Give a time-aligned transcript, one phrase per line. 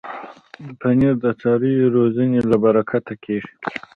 [0.79, 3.53] پنېر د څارویو روزنې له برکته کېږي.